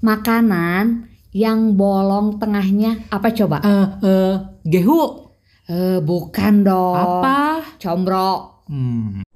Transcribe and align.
Makanan 0.00 1.12
yang 1.30 1.76
bolong 1.76 2.40
tengahnya 2.40 3.04
apa 3.12 3.28
coba? 3.36 3.60
Eh, 3.60 3.86
eh, 4.00 4.34
gehu. 4.64 5.28
Eh, 5.68 6.00
bukan 6.00 6.64
dong. 6.64 6.96
Apa? 6.96 7.60
Combro. 7.76 8.64
Hmm. 8.64 9.20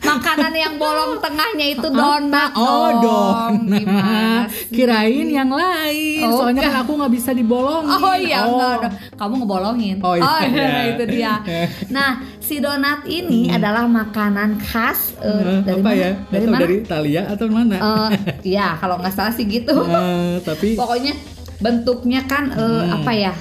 Makanan 0.00 0.52
yang 0.52 0.74
bolong 0.76 1.18
tengahnya 1.18 1.66
itu 1.70 1.86
donat 1.86 2.50
Oh, 2.54 2.88
dong. 3.02 3.66
Donat. 3.68 4.46
Kirain 4.70 5.28
yang 5.28 5.50
lain. 5.50 6.26
Oh, 6.26 6.42
Soalnya 6.42 6.62
enggak. 6.62 6.74
kan 6.74 6.82
aku 6.82 6.92
nggak 6.94 7.12
bisa 7.12 7.30
dibolongin. 7.32 7.90
Oh 7.92 8.14
iya, 8.14 8.38
enggak 8.44 8.74
dong. 8.80 8.94
Kamu 9.16 9.34
ngebolongin. 9.42 9.96
Oh, 10.00 10.14
iya. 10.14 10.94
itu 10.94 11.04
dia. 11.06 11.34
Nah, 11.94 12.22
si 12.50 12.58
donat 12.58 13.06
ini 13.06 13.46
adalah 13.46 13.86
makanan 13.86 14.58
khas 14.58 15.14
eh, 15.22 15.30
Eh, 15.30 15.62
dari 15.62 15.78
apa 15.78 15.86
mana? 15.86 15.94
ya? 15.94 16.10
Dari 16.26 16.46
mana? 16.50 16.60
dari 16.60 16.74
Italia 16.82 17.22
atau 17.30 17.46
mana? 17.46 17.76
Eh, 17.78 18.10
ya, 18.50 18.74
kalau 18.74 18.98
nggak 18.98 19.14
salah 19.14 19.30
sih 19.30 19.46
gitu. 19.46 19.70
Eh, 19.70 20.42
tapi 20.42 20.74
Pokoknya 20.74 21.14
bentuknya 21.62 22.26
kan 22.26 22.50
eh, 22.50 22.58
Hmm. 22.82 22.96
apa 22.98 23.12
ya? 23.14 23.34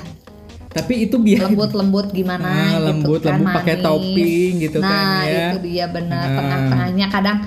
tapi 0.69 1.09
itu 1.09 1.17
biar 1.17 1.49
Lembut-lembut 1.49 2.13
gimana 2.13 2.45
Ah, 2.45 2.77
gitu 2.77 2.85
lembut, 2.85 3.21
kan, 3.25 3.41
lembut 3.41 3.57
pakai 3.57 3.75
topping 3.81 4.51
gitu 4.61 4.77
nah, 4.77 4.93
kan 4.93 5.25
ya. 5.25 5.45
itu 5.49 5.57
dia 5.65 5.85
benar. 5.89 6.21
Ah. 6.21 6.35
Tengah-tengahnya 6.37 7.07
kadang 7.09 7.37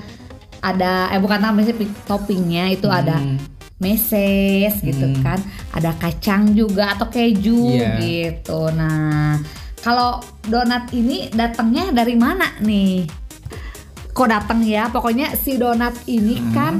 ada 0.59 0.91
eh 1.07 1.19
bukan 1.23 1.39
tambah 1.39 1.63
sih 1.63 1.75
toppingnya 2.03 2.67
itu 2.69 2.91
ada 2.91 3.15
Hmm. 3.15 3.39
meses 3.79 4.75
gitu 4.77 5.07
Hmm. 5.07 5.23
kan 5.23 5.39
ada 5.71 5.95
kacang 5.95 6.51
juga 6.51 6.99
atau 6.99 7.07
keju 7.07 7.79
Iya. 7.79 7.95
gitu 8.03 8.59
nah 8.75 9.39
kalau 9.83 10.17
donat 10.41 10.87
ini 10.91 11.27
datangnya 11.29 11.91
dari 11.93 12.15
mana 12.15 12.55
nih 12.57 13.03
kok 14.09 14.25
datang 14.25 14.61
ya 14.61 14.87
pokoknya 14.87 15.35
si 15.35 15.57
donat 15.57 15.93
ini 16.05 16.39
Hmm. 16.39 16.51
kan 16.51 16.73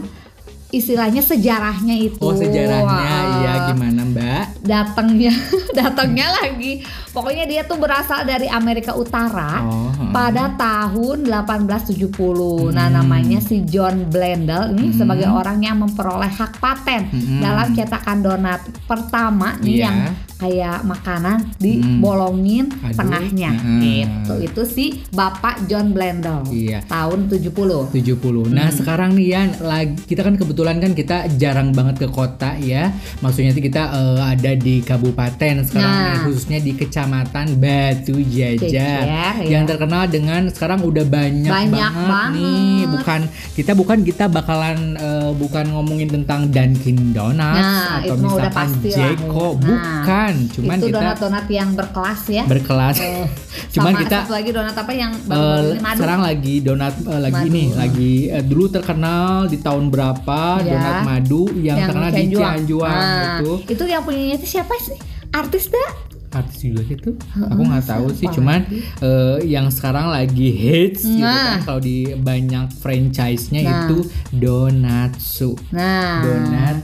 istilahnya 0.69 1.21
sejarahnya 1.21 1.93
itu 1.99 2.17
Oh 2.17 2.33
sejarahnya 2.33 2.81
Wah, 2.81 3.41
ya 3.41 3.53
gimana 3.69 4.01
Mbak? 4.03 4.43
datangnya 4.63 5.29
datangnya 5.77 6.33
lagi 6.33 6.81
pokoknya 7.09 7.45
dia 7.45 7.61
tuh 7.61 7.77
berasal 7.77 8.23
dari 8.23 8.49
Amerika 8.49 8.93
Utara 8.93 9.61
Oh, 9.61 9.89
hmm. 9.91 10.09
pada 10.09 10.49
tahun 10.51 11.29
1870. 11.29 12.69
Nah, 12.69 12.89
Hmm. 12.89 12.95
namanya 12.95 13.37
si 13.37 13.61
John 13.63 14.09
Blendel 14.09 14.73
ini 14.73 14.89
Hmm. 14.89 14.97
sebagai 14.97 15.27
orang 15.27 15.61
yang 15.61 15.77
memperoleh 15.77 16.29
hak 16.31 16.57
paten 16.57 17.05
Hmm. 17.05 17.37
dalam 17.39 17.69
cetakan 17.71 18.19
donat 18.19 18.61
pertama 18.85 19.53
nih 19.59 19.73
Iya. 19.75 19.83
yang 19.83 19.97
kayak 20.43 20.83
makanan 20.83 21.47
dibolongin 21.57 22.67
Aduh. 22.75 22.91
tengahnya 22.93 23.51
Hmm. 23.53 23.79
gitu. 23.79 24.33
Itu 24.41 24.61
si 24.65 24.85
Bapak 25.09 25.65
John 25.65 25.91
Blendel. 25.91 26.43
Iya. 26.49 26.83
Tahun 26.85 27.27
70. 27.27 27.87
70. 27.89 28.43
Nah, 28.45 28.67
Hmm. 28.67 28.75
sekarang 28.75 29.11
nih 29.13 29.27
Yan, 29.29 29.49
lagi 29.61 29.95
kita 30.03 30.21
kan 30.21 30.35
kebetulan 30.35 30.77
kan 30.77 30.91
kita 30.91 31.17
jarang 31.33 31.71
banget 31.71 31.95
ke 31.97 32.07
kota 32.09 32.53
ya. 32.55 32.91
Maksudnya 33.19 33.51
itu 33.51 33.63
kita 33.63 33.83
eh, 33.89 34.21
ada 34.21 34.51
di 34.53 34.81
kabupaten 34.81 35.63
sekarang 35.63 35.79
Nah. 35.89 36.07
nih, 36.09 36.19
khususnya 36.25 36.59
di 36.59 36.71
Kecamatan 36.73 37.55
Batu 37.55 38.19
Jajar. 38.19 38.67
Jajar, 38.67 39.03
ya. 39.39 39.49
Yang 39.49 39.63
terkenal 39.69 40.03
dengan 40.05 40.41
sekarang 40.47 40.81
udah 40.81 41.05
banyak, 41.05 41.47
Banyak 41.47 41.71
banget, 41.93 42.29
nih. 42.33 42.43
banget. 42.43 42.87
Bukan 42.91 43.21
kita 43.53 43.71
bukan 43.73 43.99
kita 44.01 44.25
bakalan 44.27 44.77
eh, 44.95 45.31
bukan 45.33 45.65
ngomongin 45.69 46.09
tentang 46.11 46.47
Dunkin 46.47 47.11
Donuts 47.11 47.39
Nah, 47.55 48.01
atau 48.01 48.15
misalkan. 48.17 48.69
Jeko, 48.83 49.47
Nah, 49.53 49.61
bukan. 49.61 50.32
Cuman 50.49 50.77
itu 50.77 50.85
kita 50.85 50.97
donat-donat 50.97 51.45
yang 51.47 51.69
berkelas 51.71 52.21
ya. 52.27 52.43
berkelas. 52.43 52.95
Eh, 52.97 53.25
Cuman 53.73 53.91
sama 53.91 54.01
kita 54.01 54.17
satu 54.21 54.33
lagi 54.33 54.49
donat 54.49 54.75
apa 54.75 54.91
yang 54.91 55.11
Eh, 55.11 55.25
baru-baru 55.25 55.65
ini 55.65 55.79
madu. 55.79 55.97
sekarang 55.97 56.21
lagi 56.21 56.55
donat 56.59 56.93
eh, 56.99 57.21
lagi 57.21 57.43
Madu. 57.43 57.55
nih 57.55 57.67
lagi 57.73 58.13
eh, 58.29 58.43
dulu 58.43 58.65
terkenal 58.67 59.25
di 59.45 59.57
tahun 59.57 59.83
berapa 59.87 60.41
Ya. 60.59 60.71
donat 60.71 60.97
madu 61.03 61.41
yang, 61.55 61.77
terkenal 61.81 62.09
di 62.09 62.23
Cianjuang. 62.29 62.93
Nah, 62.93 63.37
gitu 63.37 63.53
Itu 63.67 63.83
yang 63.85 64.01
punyanya 64.01 64.35
itu 64.35 64.47
siapa 64.49 64.73
sih? 64.77 64.97
Artis 65.31 65.67
dah? 65.67 65.91
artis 66.33 66.65
juga 66.65 66.81
gitu 66.83 67.13
aku 67.37 67.61
nggak 67.61 67.85
tahu 67.85 68.09
sih 68.09 68.25
cuman 68.25 68.65
eh, 68.99 69.37
yang 69.45 69.69
sekarang 69.69 70.09
lagi 70.09 70.49
hits 70.49 71.05
gitu 71.05 71.21
Nah. 71.21 71.61
kan 71.61 71.61
kalau 71.63 71.77
di 71.77 72.09
banyak 72.09 72.73
franchise-nya 72.73 73.61
Nah. 73.61 73.73
itu 73.85 73.97
donatsu 74.33 75.53
Nah, 75.69 76.21
donat 76.21 76.77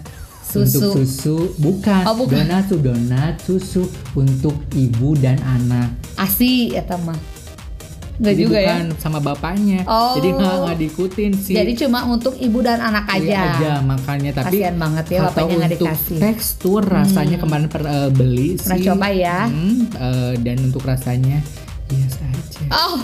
Susu. 0.50 0.82
untuk 0.82 0.92
susu 1.00 1.38
bukan, 1.56 2.02
Oh, 2.04 2.16
bukan. 2.18 2.42
donat 2.42 2.64
tuh 2.66 2.80
donat 2.80 3.34
susu 3.40 3.86
untuk 4.14 4.58
ibu 4.74 5.14
dan 5.16 5.38
anak 5.40 5.94
ASI 6.16 6.74
ya 6.74 6.82
mah. 6.98 7.14
Enggak 8.20 8.36
Jadi 8.36 8.44
juga 8.44 8.58
ya. 8.58 8.68
bukan 8.68 8.86
sama 9.00 9.20
bapaknya 9.22 9.80
Oh. 9.86 10.12
jadi 10.12 10.36
nggak 10.36 10.56
nggak 10.60 10.78
diikutin 10.78 11.32
sih 11.40 11.56
Jadi 11.56 11.72
cuma 11.78 12.04
untuk 12.04 12.36
ibu 12.36 12.60
dan 12.60 12.82
anak 12.82 13.08
aja. 13.08 13.24
Iya 13.24 13.42
aja 13.56 13.74
makanya 13.80 14.32
tapi 14.36 14.60
Kasihan 14.60 14.76
banget 14.76 15.06
ya 15.08 15.20
bapaknya 15.24 15.56
nggak 15.56 15.72
dikasih. 15.78 16.12
Hmm. 16.12 16.24
tekstur 16.28 16.82
rasanya 16.84 17.38
kemarin 17.38 17.68
per, 17.68 17.82
eh, 17.82 18.10
beli 18.12 18.60
Pernah 18.60 18.76
sih 18.76 18.86
coba 18.86 19.08
ya? 19.08 19.40
Hmm, 19.48 19.88
eh, 19.88 20.34
dan 20.38 20.58
untuk 20.62 20.84
rasanya 20.84 21.40
biasa 21.88 22.22
aja 22.26 22.64
Oh, 22.76 23.00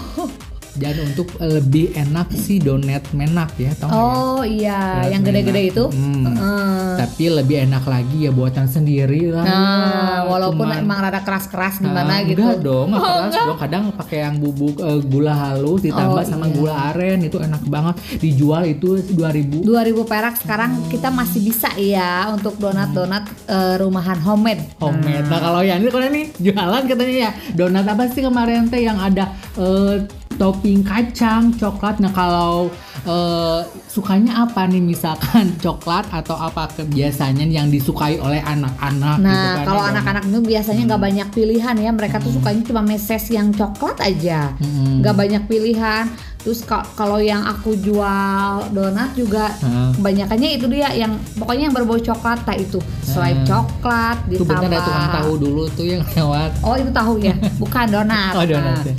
dan 0.75 0.95
untuk 1.01 1.27
lebih 1.37 1.91
enak 1.93 2.27
sih 2.31 2.57
donat 2.57 3.03
menak 3.11 3.55
ya 3.55 3.71
tau 3.73 3.87
nggak 3.87 3.95
ya? 3.95 4.03
oh 4.03 4.41
iya, 4.43 4.81
Donat 4.97 5.09
yang 5.09 5.21
gede-gede 5.23 5.61
itu. 5.65 5.83
Hmm. 5.87 6.23
Heeh. 6.27 6.87
tapi 6.95 7.25
lebih 7.29 7.57
enak 7.61 7.83
lagi 7.83 8.17
ya 8.21 8.31
buatan 8.31 8.65
sendiri 8.65 9.29
lah 9.29 9.43
Nah, 9.45 10.19
walaupun 10.25 10.63
Cuman- 10.65 10.79
emang 10.79 10.99
rada 11.01 11.19
keras-keras 11.19 11.79
gimana 11.79 12.11
Ah, 12.13 12.23
gitu. 12.23 12.39
Enggak 12.39 12.59
dong, 12.61 12.87
Oh, 12.89 12.99
keras 12.99 13.27
enggak. 13.29 13.45
dong. 13.45 13.57
Kadang 13.57 13.83
pakai 13.93 14.17
yang 14.21 14.35
bubuk 14.37 14.75
eh, 14.77 14.99
gula 15.01 15.33
halus 15.33 15.79
ditambah 15.81 16.17
Oh, 16.17 16.27
sama 16.27 16.45
iya. 16.45 16.53
gula 16.53 16.73
aren 16.89 17.19
itu 17.21 17.37
enak 17.37 17.63
banget. 17.65 17.95
Dijual 18.17 18.63
itu 18.69 18.89
2000 19.09 19.59
2000 19.61 19.71
perak 20.03 20.35
sekarang 20.37 20.71
kita 20.87 21.07
masih 21.09 21.41
bisa 21.41 21.69
ya 21.75 22.27
untuk 22.29 22.55
donat-donat 22.57 23.23
eh, 23.45 23.75
rumahan 23.77 24.19
homemade. 24.19 24.63
homemade. 24.77 25.25
Nah 25.25 25.39
kalau 25.41 25.61
yang 25.61 25.77
ini 25.77 25.89
kalau 25.89 26.07
nih 26.07 26.25
jualan 26.37 26.83
katanya 26.85 27.15
ya 27.21 27.31
donat 27.53 27.85
apa 27.85 28.03
sih 28.07 28.21
kemarin 28.21 28.65
teh 28.65 28.81
yang 28.81 28.97
ada 28.97 29.29
eh, 29.55 30.03
topping 30.35 30.81
kacang 30.81 31.49
coklat. 31.51 31.97
Nah 31.97 32.09
kalau 32.09 32.67
eh, 33.01 33.59
sukanya 33.87 34.43
apa 34.43 34.65
nih 34.65 34.79
misalkan 34.79 35.55
coklat 35.63 36.05
atau 36.09 36.35
apa 36.35 36.67
ke- 36.69 36.83
biasanya 36.85 37.43
yang 37.43 37.67
disukai 37.67 38.17
oleh 38.17 38.39
anak-anak 38.39 39.17
gitu 39.17 39.25
Nah, 39.25 39.53
kan, 39.55 39.65
kalau 39.65 39.81
ya, 39.81 39.89
anak-anak 39.91 40.23
itu 40.25 40.39
biasanya 40.41 40.81
nggak 40.85 41.01
banyak 41.01 41.27
pilihan 41.29 41.75
ya. 41.77 41.91
Mereka 41.91 42.15
tuh 42.17 42.31
sukanya 42.31 42.61
cuma 42.63 42.81
meses 42.81 43.23
yang 43.27 43.51
coklat 43.51 43.97
aja. 43.99 44.51
Hmm. 44.57 44.99
nggak 44.99 45.15
banyak 45.15 45.43
pilihan. 45.45 46.05
Terus 46.37 46.61
ka- 46.61 46.85
kalau 46.93 47.17
yang 47.17 47.41
aku 47.41 47.73
jual 47.75 48.45
donat 48.69 49.09
juga 49.13 49.49
Heeh. 49.55 49.97
kebanyakannya 49.97 50.49
itu 50.51 50.65
dia 50.67 50.93
yang 50.93 51.09
pokoknya 51.33 51.63
yang 51.63 51.75
berbau 51.75 51.97
coklat 51.97 52.37
tak 52.39 52.59
itu 52.59 52.77
selain 53.01 53.41
Heeh. 53.41 53.47
coklat 53.47 54.17
Itu 54.27 54.45
ditambah. 54.45 54.61
bener 54.61 54.69
ada 54.71 54.85
tukang 54.85 55.09
tahu 55.15 55.31
dulu 55.39 55.63
tuh 55.71 55.85
yang 55.87 56.05
lewat. 56.05 56.49
Oh 56.61 56.75
itu 56.75 56.91
tahu 56.91 57.17
ya, 57.17 57.33
bukan 57.61 57.85
donat. 57.87 58.33
Oh 58.33 58.45
donat 58.45 58.77
Nah. 58.77 58.85
ya. 58.85 58.95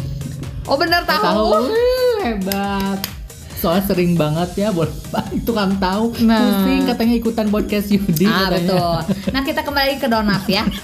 Oh 0.67 0.75
bener 0.75 1.03
tahu. 1.03 1.23
tahu 1.23 1.51
hebat 2.21 2.99
soalnya 3.57 3.89
sering 3.89 4.13
banget 4.15 4.51
ya 4.59 4.69
boleh 4.69 4.93
tukang 5.49 5.81
tahu 5.81 6.13
Nah. 6.23 6.61
pusing 6.61 6.85
katanya 6.85 7.15
ikutan 7.17 7.49
podcast 7.49 7.89
Yudi 7.89 8.29
Ah 8.29 8.53
katanya 8.53 8.69
betul. 8.69 8.99
Nah 9.35 9.43
kita 9.43 9.61
kembali 9.63 9.93
ke 9.97 10.07
donat 10.07 10.45
ya. 10.45 10.63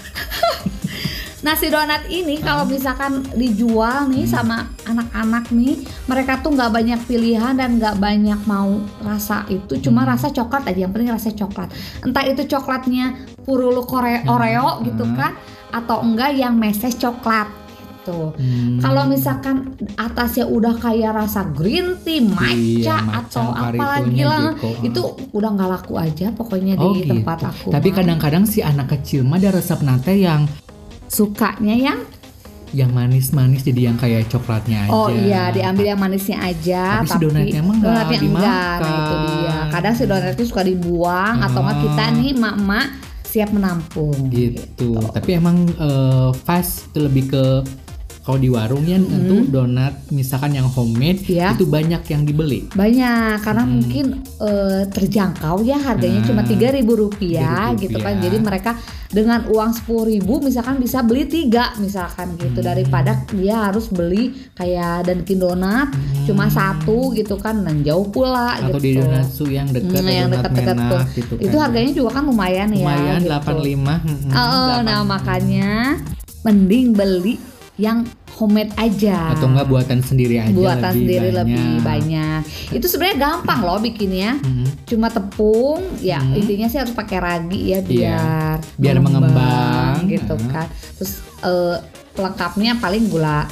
Nah 1.43 1.59
si 1.59 1.67
donat 1.69 2.07
ini 2.07 2.39
kalau 2.39 2.63
misalkan 2.63 3.27
dijual 3.35 4.07
nih 4.07 4.31
sama 4.31 4.71
anak-anak 4.87 5.51
nih, 5.51 5.75
mereka 6.07 6.39
tuh 6.39 6.55
nggak 6.55 6.71
banyak 6.71 7.01
pilihan 7.03 7.59
dan 7.59 7.83
nggak 7.83 7.99
banyak 7.99 8.39
mau 8.47 8.79
rasa 9.03 9.43
itu, 9.51 9.75
cuma 9.83 10.07
rasa 10.07 10.31
coklat 10.31 10.71
aja. 10.71 10.87
Yang 10.87 10.93
penting 10.95 11.11
rasa 11.11 11.35
coklat. 11.35 11.69
Entah 12.07 12.23
itu 12.31 12.47
coklatnya 12.47 13.19
purulu 13.43 13.83
kore 13.83 14.23
Oreo 14.31 14.87
gitu 14.87 15.03
kan, 15.19 15.35
atau 15.75 16.07
enggak 16.07 16.31
yang 16.39 16.55
meses 16.55 16.95
coklat 16.95 17.51
gitu. 18.03 18.35
Hmm. 18.35 18.83
Kalau 18.83 19.03
misalkan 19.07 19.57
atasnya 19.95 20.45
udah 20.45 20.75
kayak 20.77 21.15
rasa 21.15 21.47
green 21.49 21.95
tea, 22.03 22.19
matcha 22.19 22.99
Iya, 22.99 22.99
atau 23.23 23.47
matcha, 23.47 23.71
apa 23.71 23.85
lagi 23.95 24.03
karitunya 24.03 24.27
lah, 24.27 24.43
ah. 24.51 24.75
itu 24.83 25.03
udah 25.31 25.51
nggak 25.55 25.71
laku 25.71 25.95
aja 25.95 26.27
pokoknya 26.33 26.75
Oh, 26.75 26.91
di 26.91 27.01
gitu. 27.01 27.15
tempat 27.15 27.39
aku. 27.47 27.69
tapi 27.71 27.89
kadang-kadang 27.89 28.43
si 28.43 28.59
anak 28.59 28.91
kecil 28.91 29.23
mah 29.23 29.39
ada 29.39 29.55
resep 29.55 29.79
nate 29.81 30.15
yang 30.17 30.51
sukanya 31.07 31.75
yang 31.75 31.99
yang 32.73 32.89
manis-manis 32.89 33.61
jadi 33.61 33.93
yang 33.93 34.01
kayak 34.01 34.27
coklatnya 34.27 34.89
aja 34.89 34.91
oh 34.91 35.13
iya 35.13 35.53
diambil 35.53 35.93
yang 35.93 36.01
manisnya 36.01 36.41
aja 36.41 37.05
Tapi 37.05 37.07
si 37.07 37.17
donatnya 37.21 37.59
emang 37.61 37.77
nggak 37.79 37.93
donatnya 37.93 38.19
enggak 38.25 38.77
nah 38.81 38.93
itu 38.97 39.15
dia 39.29 39.57
kadang 39.69 39.95
si 39.95 40.03
donatnya 40.03 40.45
suka 40.49 40.63
dibuang 40.65 41.37
atau 41.39 41.61
enggak 41.61 41.77
Ah. 41.77 41.83
kita 41.85 42.05
nih 42.17 42.33
mak-mak 42.33 42.87
siap 43.23 43.51
menampung 43.51 44.17
gitu 44.29 44.97
tapi 45.09 45.31
emang 45.33 45.69
eh, 45.69 46.31
fast 46.45 46.89
itu 46.89 46.99
lebih 47.03 47.25
ke 47.29 47.45
kalau 48.23 48.39
di 48.39 48.47
warung 48.47 48.83
ya 48.83 48.97
tentu 48.97 49.43
donat 49.47 49.93
misalkan 50.09 50.53
yang 50.53 50.67
homemade 50.67 51.21
Hmm. 51.21 51.31
Iya. 51.33 51.49
itu 51.53 51.65
banyak 51.65 52.03
yang 52.05 52.23
dibeli. 52.23 52.61
banyak 52.71 53.37
karena 53.39 53.65
mungkin 53.65 54.05
eh, 54.39 54.83
terjangkau 54.87 55.33
ya 55.61 55.77
harganya 55.77 56.21
Nah, 56.21 56.27
cuma 56.29 56.43
tiga 56.43 56.71
ribu 56.71 56.93
rupiah 56.97 57.71
Rp3.000. 57.71 57.83
gitu 57.83 57.99
kan 57.99 58.15
jadi 58.17 58.37
mereka 58.39 58.71
dengan 59.09 59.45
uang 59.45 59.71
sepuluh 59.73 60.09
ribu 60.09 60.39
misalkan 60.39 60.77
bisa 60.77 61.01
beli 61.01 61.27
tiga 61.27 61.75
misalkan 61.77 62.33
gitu 62.37 62.57
Hmm. 62.57 62.69
daripada 62.69 63.13
dia 63.29 63.67
harus 63.67 63.89
beli 63.89 64.25
kayak 64.53 65.05
Dunkin 65.05 65.39
Donat 65.39 65.91
cuma 66.23 66.47
satu 66.49 67.11
gitu 67.13 67.35
kan 67.37 67.61
dan 67.61 67.83
jauh 67.83 68.07
pula 68.07 68.55
Hmm. 68.55 68.69
Atau 68.69 68.79
gitu 68.79 68.87
di 68.89 68.93
donatsu 68.97 69.45
yang 69.49 69.67
dekat 69.69 69.99
Hmm, 69.99 70.09
yang 70.09 70.29
dekat-dekat 70.29 70.77
tuh 70.81 71.03
gitu 71.13 71.35
itu 71.41 71.51
kan. 71.51 71.63
harganya 71.65 71.93
juga 71.93 72.11
kan 72.13 72.25
lumayan, 72.25 72.67
lumayan 72.69 73.19
ya 73.19 73.21
gitu. 73.21 73.35
85 73.35 73.99
mm, 73.99 74.31
Oh, 74.31 74.75
nah 74.81 75.01
8. 75.01 75.05
makanya 75.05 75.71
mending 76.41 76.87
beli 76.93 77.35
yang 77.75 78.05
homemade 78.33 78.69
aja 78.77 79.33
atau 79.33 79.49
enggak 79.49 79.65
buatan 79.65 79.99
sendiri 80.01 80.37
aja 80.37 80.53
buatan 80.53 80.93
lebih 80.93 80.99
sendiri 80.99 81.29
banyak. 81.29 81.39
lebih 81.41 81.73
banyak. 81.81 82.41
Itu 82.71 82.87
sebenarnya 82.87 83.19
gampang 83.19 83.61
loh 83.63 83.79
bikinnya. 83.79 84.37
Mm. 84.39 84.67
Cuma 84.85 85.09
tepung, 85.09 85.81
ya 85.99 86.19
Hmm. 86.19 86.37
intinya 86.37 86.67
sih 86.67 86.79
harus 86.79 86.93
pakai 86.93 87.19
ragi 87.19 87.61
ya 87.67 87.79
Iya. 87.79 87.83
biar 87.83 88.57
Biar 88.77 88.97
mengembang. 89.01 90.05
gitu 90.05 90.35
Heeh. 90.35 90.49
kan. 90.49 90.67
Terus 90.97 91.13
eh, 91.41 91.77
pelengkapnya 92.13 92.77
paling 92.77 93.09
gula 93.09 93.49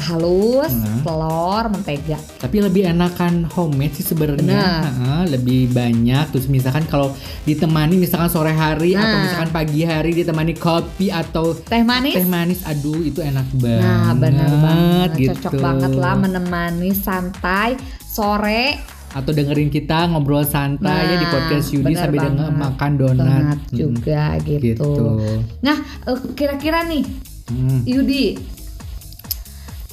halus, 0.00 0.70
Heeh. 0.70 1.00
telur, 1.02 1.64
mentega. 1.68 2.14
Tapi 2.38 2.56
lebih 2.58 2.86
enakan 2.86 3.44
homemade 3.46 3.94
sih 3.94 4.06
sebenarnya. 4.06 4.86
Lebih 5.24 5.70
banyak. 5.70 6.30
Terus 6.30 6.46
misalkan 6.46 6.86
kalau 6.86 7.10
ditemani 7.42 7.96
misalkan 7.96 8.26
sore 8.26 8.50
hari 8.50 8.92
atau 8.92 9.02
Nah. 9.08 9.22
misalkan 9.22 9.50
pagi 9.50 9.82
hari 9.82 10.14
ditemani 10.14 10.54
kopi 10.54 11.08
atau 11.08 11.52
Teh 11.52 11.82
manis. 11.82 12.14
teh 12.14 12.24
manis, 12.24 12.62
aduh 12.62 13.00
itu 13.00 13.18
enak 13.18 13.46
banget. 13.54 13.82
Nah, 13.82 14.12
benar 14.14 14.50
banget. 14.56 15.10
gitu. 15.18 15.34
Cocok 15.40 15.52
banget 15.58 15.92
lah 15.94 16.14
menemani 16.16 16.90
santai 16.92 17.74
sore 18.00 18.78
Atau 19.10 19.30
dengerin 19.30 19.68
kita 19.68 20.08
ngobrol 20.08 20.40
santai 20.42 21.04
ya 21.06 21.16
di 21.16 21.26
Nah, 21.26 21.32
podcast 21.34 21.68
Yudi 21.70 21.92
sambil 21.92 22.20
denger 22.22 22.48
makan 22.50 22.90
donat. 22.96 23.20
donat 23.20 23.58
Mm, 23.60 23.76
juga 23.76 24.24
gitu. 24.40 24.64
Gitu. 24.64 24.88
Nah, 25.60 25.76
eh, 26.06 26.18
kira-kira 26.32 26.80
nih 26.82 27.04
Mm. 27.44 27.80
Yudi 27.84 28.24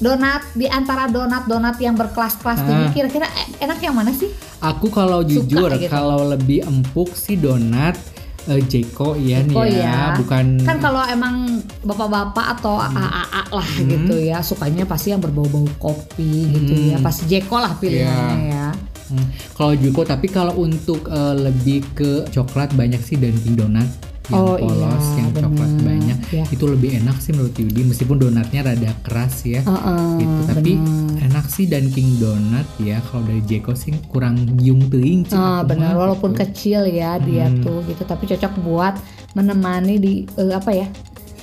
donat 0.00 0.42
di 0.52 0.64
antara 0.66 1.06
donat-donat 1.06 1.76
yang 1.76 1.92
berkelas-kelas 1.92 2.58
tinggi 2.58 2.82
Ah. 2.82 2.90
kira-kira 2.90 3.26
e- 3.28 3.60
enak 3.60 3.78
yang 3.78 3.92
mana 3.92 4.10
sih? 4.10 4.32
Aku 4.58 4.88
kalau 4.88 5.20
jujur 5.22 5.68
gitu. 5.70 5.88
kalau 5.88 6.24
lebih 6.26 6.64
empuk 6.64 7.12
sih 7.12 7.34
donat 7.34 7.96
eh, 8.42 8.56
Jeko 8.58 9.12
ya 9.14 9.40
nih 9.40 9.52
Oh 9.52 9.62
ya, 9.62 9.84
ya. 9.84 10.16
bukan 10.16 10.64
Kan 10.64 10.76
kalau 10.78 11.04
emang 11.04 11.60
bapak-bapak 11.80 12.56
atau 12.56 12.76
AAA 12.76 13.20
lah 13.50 13.68
Hmm. 13.70 13.84
gitu 13.86 14.14
ya, 14.16 14.40
sukanya 14.40 14.84
pasti 14.84 15.12
yang 15.12 15.20
berbau-bau 15.20 15.68
kopi 15.78 16.48
gitu 16.50 16.72
Hmm. 16.74 16.88
ya. 16.90 16.96
Pasti 16.98 17.28
Jeko 17.28 17.56
lah 17.56 17.76
pilihannya 17.76 18.48
ya. 18.48 18.68
Hmm, 19.06 19.26
kalau 19.52 19.74
Jeko 19.74 20.02
tapi 20.02 20.26
kalau 20.26 20.56
untuk 20.56 21.04
eh, 21.04 21.34
lebih 21.36 21.84
ke 21.92 22.10
coklat 22.26 22.72
banyak 22.72 22.98
sih 22.98 23.14
Dunkin 23.14 23.52
Donat 23.54 23.88
yang 24.22 24.38
Oh, 24.38 24.54
polos 24.54 24.76
iya, 25.08 25.16
yang 25.16 25.28
coklat 25.32 25.50
bener. 25.70 25.82
banyak 25.82 26.18
Ya. 26.30 26.44
itu 26.46 26.64
lebih 26.64 26.90
enak 26.96 27.16
sih 27.18 27.32
menurut 27.32 27.50
Yudi 27.52 27.82
meskipun 27.82 28.16
donatnya 28.20 28.60
rada 28.62 28.92
keras 29.00 29.42
ya 29.42 29.58
Heeh, 29.60 30.06
gitu 30.18 30.38
tapi 30.46 30.72
bener. 30.76 31.26
enak 31.26 31.46
sih 31.46 31.64
Dunkin 31.64 32.08
Donat 32.16 32.68
ya 32.78 33.02
kalau 33.02 33.24
dari 33.24 33.42
Jeko 33.42 33.72
sih 33.72 33.90
kurang 34.06 34.36
giung 34.56 34.86
teuing 34.86 35.24
cik 35.24 35.34
Ah, 35.34 35.62
benar 35.62 35.92
mah, 35.92 36.06
walaupun 36.06 36.30
gitu. 36.30 36.42
kecil 36.44 36.80
ya 36.86 37.18
dia 37.18 37.48
Hmm. 37.48 37.58
tuh 37.60 37.82
gitu 37.84 38.04
tapi 38.04 38.26
cocok 38.26 38.52
buat 38.60 38.94
menemani 39.32 39.94
di 39.96 40.12
eh, 40.28 40.52
apa 40.52 40.70
ya 40.70 40.86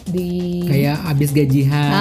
di 0.07 0.63
kayak 0.63 0.97
abis 1.05 1.29
gajian 1.31 1.91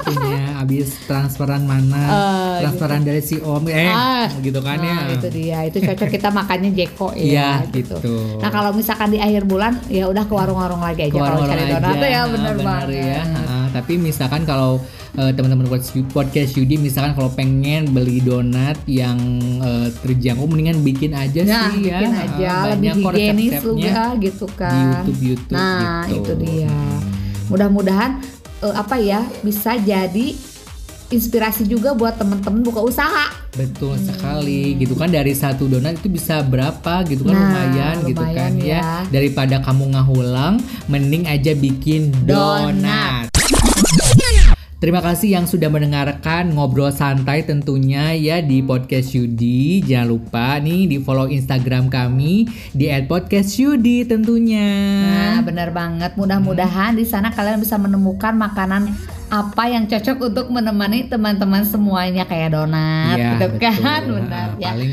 punya 0.00 0.40
abis 0.58 0.86
transferan 1.04 1.62
mana 1.62 2.02
Ah, 2.02 2.56
transferan 2.60 3.00
dari 3.00 3.20
si 3.20 3.38
om 3.38 3.64
eh 3.64 3.88
Ah. 3.88 4.26
gitu 4.36 4.58
kan 4.58 4.76
Nah, 4.76 5.06
ya 5.06 5.14
itu 5.14 5.28
dia 5.30 5.58
itu 5.64 5.78
cocok 5.78 6.08
kita 6.08 6.28
makannya 6.28 6.70
Jeko 6.70 7.10
Iya, 7.12 7.64
ya 7.64 7.70
gitu. 7.70 7.98
gitu. 7.98 8.14
Nah 8.38 8.48
kalau 8.48 8.70
misalkan 8.70 9.10
di 9.10 9.18
akhir 9.18 9.44
bulan 9.44 9.76
ya 9.86 10.06
udah 10.06 10.22
ke 10.22 10.32
warung-warung 10.32 10.80
lagi 10.80 11.06
aja 11.06 11.16
kalau 11.16 11.42
cari 11.42 11.64
donat 11.66 11.96
ya 11.98 12.20
bener, 12.24 12.54
bener 12.54 12.56
banget. 12.60 12.88
ya. 12.96 13.22
Ah, 13.42 13.66
tapi 13.70 13.92
misalkan 13.96 14.42
kalau 14.42 14.78
eh, 15.12 15.32
teman-teman 15.32 15.66
podcast 16.08 16.50
Yudi 16.54 16.76
misalkan 16.76 17.12
kalau 17.12 17.30
pengen 17.30 17.90
beli 17.90 18.18
donat 18.20 18.78
yang 18.86 19.18
eh, 19.60 19.88
terjangkau 20.00 20.46
mendingan 20.46 20.80
bikin 20.80 21.12
aja 21.12 21.42
Nah, 21.42 21.66
sih 21.68 21.84
ya. 21.84 21.98
bikin 21.98 22.10
Ah, 22.10 22.24
aja 22.24 22.50
lebih 22.68 22.70
banyak 22.70 22.94
kok 22.96 23.12
higienis 23.12 23.52
juga 23.60 24.02
gitu 24.16 24.46
di 24.46 24.54
kan. 24.54 24.74
YouTube 24.86 25.20
YouTube 25.24 25.56
nah 25.56 26.02
gitu. 26.04 26.16
itu 26.16 26.32
dia. 26.38 26.70
Hmm. 26.70 27.19
Mudah-mudahan 27.50 28.22
eh, 28.62 28.74
apa 28.74 28.96
ya 28.96 29.26
bisa 29.42 29.74
jadi 29.76 30.38
inspirasi 31.10 31.66
juga 31.66 31.90
buat 31.90 32.14
temen-temen 32.16 32.62
buka 32.62 32.80
usaha. 32.86 33.34
Betul 33.58 33.98
sekali 33.98 34.78
gitu 34.78 34.94
kan 34.94 35.10
dari 35.10 35.34
satu 35.34 35.66
donat 35.66 35.98
itu 35.98 36.06
bisa 36.06 36.38
berapa 36.46 37.02
gitu 37.02 37.26
kan 37.26 37.34
Nah, 37.34 37.42
lumayan, 37.50 37.94
gitu 38.06 38.22
kan 38.22 38.30
lumayan 38.30 38.54
ya. 38.62 38.78
ya. 38.78 38.90
Daripada 39.10 39.58
kamu 39.58 39.98
ngahulang 39.98 40.62
mending 40.86 41.26
aja 41.26 41.52
bikin 41.58 42.14
donat. 42.22 42.78
Donat. 42.78 43.19
Terima 44.80 45.04
kasih 45.04 45.36
yang 45.36 45.44
sudah 45.44 45.68
mendengarkan 45.68 46.56
ngobrol 46.56 46.88
santai 46.88 47.44
tentunya 47.44 48.16
ya 48.16 48.40
di 48.40 48.64
podcast 48.64 49.12
Yudi. 49.12 49.84
Jangan 49.84 50.08
lupa 50.08 50.56
nih 50.56 50.88
di 50.88 50.96
follow 50.96 51.28
Instagram 51.28 51.92
kami 51.92 52.48
di 52.72 52.88
@podcastyudi 53.04 54.08
tentunya. 54.08 54.72
Nah, 55.04 55.44
benar 55.44 55.68
banget. 55.76 56.16
Mudah-mudahan 56.16 56.96
di 56.96 57.04
sana 57.04 57.28
kalian 57.28 57.60
bisa 57.60 57.76
menemukan 57.76 58.32
makanan 58.32 58.88
apa 59.28 59.68
yang 59.68 59.84
cocok 59.84 60.16
untuk 60.32 60.46
menemani 60.48 61.12
teman-teman 61.12 61.60
semuanya 61.68 62.24
kayak 62.24 62.56
donat, 62.56 63.20
Iya, 63.20 63.36
gitu 63.36 63.46
kan? 63.60 64.00
betul. 64.00 64.16
Benar 64.24 64.32
Nah, 64.32 64.56
ya. 64.56 64.70
Paling 64.72 64.92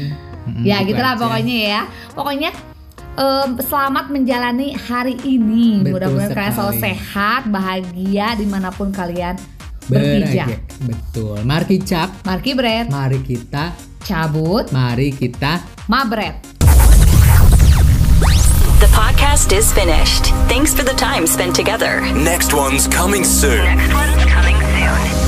mm, 0.51 0.63
ya 0.67 0.77
gitu 0.83 0.87
gitulah 0.91 1.13
aja. 1.15 1.21
pokoknya 1.23 1.55
ya. 1.63 1.81
Pokoknya 2.11 2.49
em, 3.15 3.49
selamat 3.55 4.05
menjalani 4.11 4.67
hari 4.75 5.15
ini. 5.23 5.79
Mudah-mudahan 5.79 6.35
kalian 6.35 6.51
selalu 6.51 6.75
sehat, 6.75 7.47
bahagia 7.47 8.35
di 8.35 8.43
mana 8.43 8.67
pun 8.67 8.91
kalian 8.91 9.39
berpijak. 9.87 10.61
Betul. 10.83 11.41
Mari 11.43 11.65
kicap, 11.65 12.09
Marki 12.23 12.53
Bread, 12.53 12.91
mari 12.91 13.19
kita, 13.23 13.73
cabut, 14.03 14.69
mari 14.71 15.11
kita 15.11 15.63
mabret. 15.87 16.37
The 18.77 18.91
podcast 18.93 19.49
is 19.57 19.73
finished. 19.73 20.29
Thanks 20.45 20.69
for 20.69 20.85
the 20.85 20.93
time 20.93 21.25
spent 21.25 21.57
together. 21.57 22.05
Next 22.13 22.53
one's 22.53 22.85
coming 22.85 23.25
soon. 23.25 23.65
Next 23.65 23.89
one 23.89 25.26